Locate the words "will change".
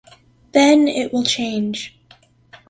1.13-1.95